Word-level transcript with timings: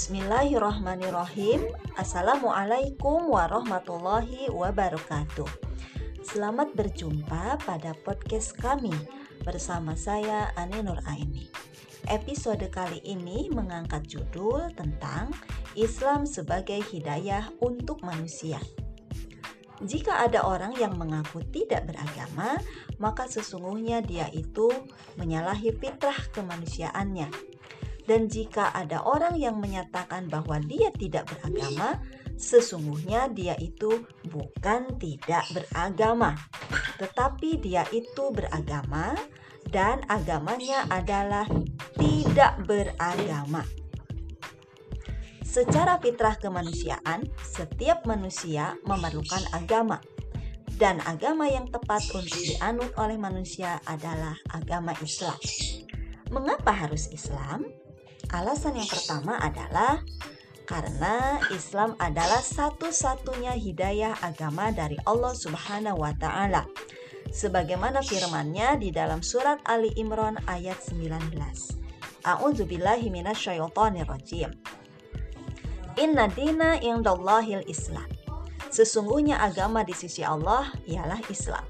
Bismillahirrahmanirrahim. 0.00 1.76
Assalamualaikum 1.92 3.36
warahmatullahi 3.36 4.48
wabarakatuh. 4.48 5.44
Selamat 6.24 6.72
berjumpa 6.72 7.60
pada 7.60 7.92
podcast 8.00 8.56
kami 8.56 8.96
bersama 9.44 9.92
saya 9.92 10.56
Ane 10.56 10.80
Nur 10.80 11.04
Aini. 11.04 11.52
Episode 12.08 12.64
kali 12.72 13.04
ini 13.04 13.52
mengangkat 13.52 14.08
judul 14.08 14.72
tentang 14.72 15.36
Islam 15.76 16.24
sebagai 16.24 16.80
hidayah 16.80 17.52
untuk 17.60 18.00
manusia. 18.00 18.56
Jika 19.84 20.24
ada 20.24 20.48
orang 20.48 20.80
yang 20.80 20.96
mengaku 20.96 21.44
tidak 21.52 21.92
beragama, 21.92 22.56
maka 22.96 23.28
sesungguhnya 23.28 24.00
dia 24.00 24.32
itu 24.32 24.72
menyalahi 25.20 25.76
fitrah 25.76 26.16
kemanusiaannya 26.32 27.49
dan 28.10 28.26
jika 28.26 28.74
ada 28.74 29.06
orang 29.06 29.38
yang 29.38 29.62
menyatakan 29.62 30.26
bahwa 30.26 30.58
dia 30.58 30.90
tidak 30.90 31.30
beragama, 31.30 32.02
sesungguhnya 32.34 33.30
dia 33.30 33.54
itu 33.62 34.02
bukan 34.26 34.98
tidak 34.98 35.46
beragama, 35.54 36.34
tetapi 36.98 37.62
dia 37.62 37.86
itu 37.94 38.34
beragama 38.34 39.14
dan 39.70 40.02
agamanya 40.10 40.90
adalah 40.90 41.46
tidak 41.94 42.58
beragama. 42.66 43.62
Secara 45.46 46.02
fitrah 46.02 46.34
kemanusiaan, 46.34 47.30
setiap 47.46 48.10
manusia 48.10 48.74
memerlukan 48.90 49.46
agama, 49.54 50.02
dan 50.82 50.98
agama 51.06 51.46
yang 51.46 51.70
tepat 51.70 52.02
untuk 52.10 52.42
dianut 52.42 52.90
oleh 52.98 53.14
manusia 53.14 53.78
adalah 53.86 54.34
agama 54.50 54.98
Islam. 54.98 55.38
Mengapa 56.34 56.74
harus 56.74 57.06
Islam? 57.14 57.70
Alasan 58.30 58.78
yang 58.78 58.86
pertama 58.86 59.42
adalah 59.42 60.06
karena 60.62 61.42
Islam 61.50 61.98
adalah 61.98 62.38
satu-satunya 62.38 63.58
hidayah 63.58 64.14
agama 64.22 64.70
dari 64.70 64.94
Allah 65.02 65.34
Subhanahu 65.34 65.98
wa 65.98 66.14
taala. 66.14 66.62
Sebagaimana 67.34 68.06
firman-Nya 68.06 68.78
di 68.78 68.94
dalam 68.94 69.18
surat 69.18 69.58
Ali 69.66 69.90
Imran 69.98 70.38
ayat 70.46 70.78
19. 70.78 71.34
A'udzubillahi 72.22 73.10
minasyaitonirrajim. 73.10 74.54
Inna 75.98 76.30
dina 76.30 76.78
indallahil 76.78 77.66
Islam. 77.66 78.06
Sesungguhnya 78.70 79.42
agama 79.42 79.82
di 79.82 79.90
sisi 79.90 80.22
Allah 80.22 80.70
ialah 80.86 81.18
Islam. 81.26 81.66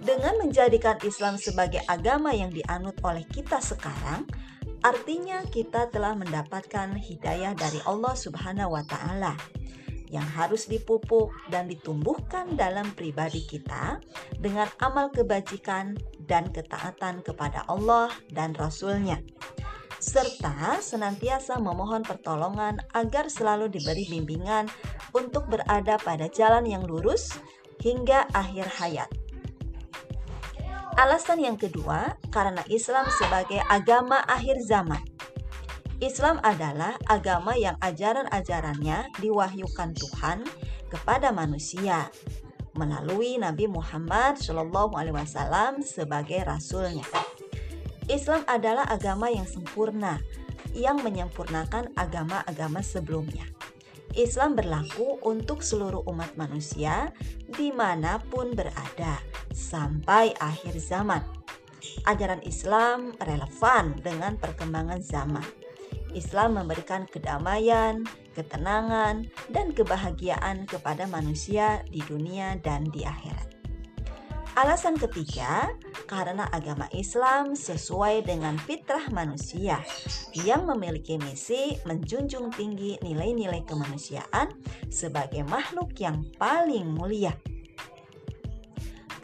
Dengan 0.00 0.40
menjadikan 0.40 0.96
Islam 1.04 1.36
sebagai 1.36 1.84
agama 1.84 2.32
yang 2.32 2.48
dianut 2.48 2.96
oleh 3.04 3.24
kita 3.28 3.60
sekarang, 3.60 4.24
Artinya 4.84 5.40
kita 5.48 5.88
telah 5.88 6.12
mendapatkan 6.12 6.92
hidayah 7.00 7.56
dari 7.56 7.80
Allah 7.88 8.12
Subhanahu 8.12 8.76
wa 8.76 8.84
taala 8.84 9.32
yang 10.12 10.28
harus 10.36 10.68
dipupuk 10.68 11.32
dan 11.48 11.66
ditumbuhkan 11.66 12.52
dalam 12.52 12.92
pribadi 12.92 13.48
kita 13.48 13.98
dengan 14.36 14.68
amal 14.84 15.08
kebajikan 15.08 15.96
dan 16.28 16.52
ketaatan 16.52 17.24
kepada 17.24 17.64
Allah 17.66 18.12
dan 18.30 18.52
Rasul-Nya 18.52 19.24
serta 20.04 20.84
senantiasa 20.84 21.56
memohon 21.56 22.04
pertolongan 22.04 22.76
agar 22.92 23.32
selalu 23.32 23.72
diberi 23.72 24.04
bimbingan 24.04 24.68
untuk 25.16 25.48
berada 25.48 25.96
pada 25.96 26.28
jalan 26.28 26.68
yang 26.68 26.84
lurus 26.84 27.32
hingga 27.80 28.28
akhir 28.36 28.68
hayat. 28.76 29.08
Alasan 30.94 31.42
yang 31.42 31.58
kedua, 31.58 32.14
karena 32.30 32.62
Islam 32.70 33.10
sebagai 33.18 33.58
agama 33.66 34.22
akhir 34.30 34.62
zaman. 34.62 35.02
Islam 35.98 36.38
adalah 36.46 36.94
agama 37.10 37.58
yang 37.58 37.74
ajaran-ajarannya 37.82 39.10
diwahyukan 39.18 39.90
Tuhan 39.90 40.46
kepada 40.86 41.34
manusia 41.34 42.14
melalui 42.78 43.42
Nabi 43.42 43.66
Muhammad 43.66 44.38
Shallallahu 44.38 44.94
Alaihi 44.94 45.18
Wasallam 45.18 45.82
sebagai 45.82 46.46
rasulnya. 46.46 47.06
Islam 48.06 48.46
adalah 48.46 48.86
agama 48.86 49.34
yang 49.34 49.50
sempurna 49.50 50.22
yang 50.78 51.02
menyempurnakan 51.02 51.90
agama-agama 51.98 52.86
sebelumnya. 52.86 53.50
Islam 54.14 54.54
berlaku 54.54 55.18
untuk 55.26 55.66
seluruh 55.66 56.06
umat 56.06 56.38
manusia 56.38 57.10
di 57.50 57.74
mana 57.74 58.22
pun 58.30 58.54
berada 58.54 59.18
sampai 59.54 60.34
akhir 60.42 60.76
zaman. 60.82 61.22
Ajaran 62.04 62.42
Islam 62.42 63.14
relevan 63.22 63.94
dengan 64.02 64.34
perkembangan 64.36 65.00
zaman. 65.00 65.46
Islam 66.14 66.58
memberikan 66.58 67.06
kedamaian, 67.10 68.06
ketenangan, 68.34 69.26
dan 69.50 69.74
kebahagiaan 69.74 70.66
kepada 70.66 71.06
manusia 71.10 71.82
di 71.90 72.02
dunia 72.06 72.58
dan 72.62 72.86
di 72.90 73.02
akhirat. 73.06 73.54
Alasan 74.54 74.94
ketiga, 74.94 75.66
karena 76.06 76.46
agama 76.54 76.86
Islam 76.94 77.58
sesuai 77.58 78.22
dengan 78.22 78.54
fitrah 78.54 79.10
manusia 79.10 79.82
yang 80.30 80.62
memiliki 80.70 81.18
misi 81.18 81.74
menjunjung 81.82 82.54
tinggi 82.54 82.94
nilai-nilai 83.02 83.66
kemanusiaan 83.66 84.54
sebagai 84.86 85.42
makhluk 85.50 85.90
yang 85.98 86.22
paling 86.38 86.86
mulia. 86.86 87.34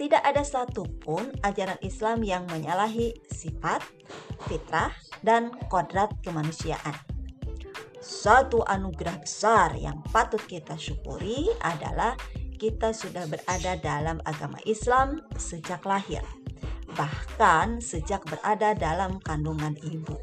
Tidak 0.00 0.24
ada 0.24 0.40
satupun 0.40 1.28
ajaran 1.44 1.76
Islam 1.84 2.24
yang 2.24 2.48
menyalahi 2.48 3.12
sifat, 3.28 3.84
fitrah, 4.48 4.96
dan 5.20 5.52
kodrat 5.68 6.08
kemanusiaan. 6.24 6.96
Satu 8.00 8.64
anugerah 8.64 9.20
besar 9.20 9.76
yang 9.76 10.00
patut 10.08 10.40
kita 10.48 10.80
syukuri 10.80 11.52
adalah 11.60 12.16
kita 12.56 12.96
sudah 12.96 13.28
berada 13.28 13.76
dalam 13.76 14.24
agama 14.24 14.56
Islam 14.64 15.20
sejak 15.36 15.84
lahir, 15.84 16.24
bahkan 16.96 17.84
sejak 17.84 18.24
berada 18.24 18.72
dalam 18.72 19.20
kandungan 19.20 19.76
ibu. 19.84 20.16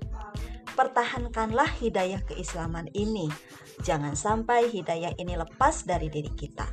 Pertahankanlah 0.73 1.69
hidayah 1.77 2.25
keislaman 2.25 2.89
ini, 2.97 3.29
jangan 3.85 4.17
sampai 4.17 4.73
hidayah 4.73 5.13
ini 5.21 5.37
lepas 5.37 5.85
dari 5.85 6.09
diri 6.09 6.33
kita. 6.33 6.65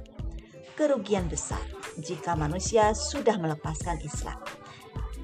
Kerugian 0.73 1.29
besar 1.29 1.74
jika 2.01 2.35
manusia 2.35 2.95
sudah 2.95 3.39
melepaskan 3.39 4.01
Islam. 4.03 4.39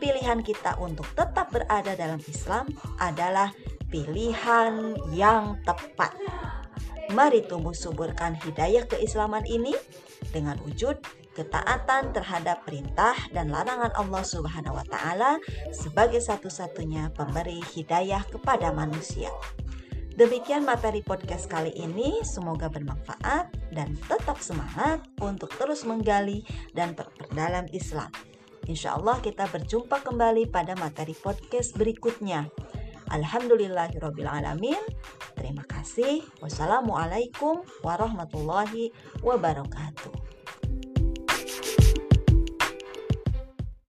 Pilihan 0.01 0.41
kita 0.41 0.81
untuk 0.81 1.05
tetap 1.13 1.53
berada 1.53 1.93
dalam 1.93 2.21
Islam 2.25 2.71
adalah 2.97 3.53
pilihan 3.93 4.97
yang 5.13 5.61
tepat. 5.67 6.17
Mari 7.11 7.45
tumbuh 7.45 7.75
suburkan 7.75 8.39
hidayah 8.39 8.87
keislaman 8.87 9.43
ini 9.45 9.75
dengan 10.31 10.57
wujud 10.63 11.03
ketaatan 11.35 12.11
terhadap 12.15 12.63
perintah 12.67 13.15
dan 13.31 13.51
larangan 13.51 13.91
Allah 13.95 14.23
Subhanahu 14.23 14.79
wa 14.79 14.87
taala 14.87 15.39
sebagai 15.75 16.23
satu-satunya 16.23 17.11
pemberi 17.15 17.63
hidayah 17.75 18.23
kepada 18.27 18.75
manusia. 18.75 19.31
Demikian 20.19 20.67
materi 20.67 21.03
podcast 21.07 21.47
kali 21.47 21.71
ini, 21.75 22.23
semoga 22.27 22.67
bermanfaat 22.67 23.51
dan 23.71 23.95
tetap 24.11 24.43
semangat 24.43 25.03
untuk 25.23 25.51
terus 25.55 25.87
menggali 25.87 26.43
dan 26.75 26.99
memperdalam 26.99 27.71
Islam. 27.71 28.11
Insya 28.67 28.99
Allah 28.99 29.19
kita 29.23 29.51
berjumpa 29.51 30.03
kembali 30.03 30.51
pada 30.51 30.79
materi 30.79 31.15
podcast 31.15 31.75
berikutnya. 31.75 32.47
Alhamdulillahirrabbilalamin. 33.11 34.79
Terima 35.35 35.67
kasih. 35.67 36.23
Wassalamualaikum 36.39 37.67
warahmatullahi 37.83 38.95
wabarakatuh. 39.27 40.30